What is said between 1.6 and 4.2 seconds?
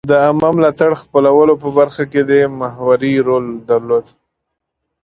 په برخه کې محوري رول درلود.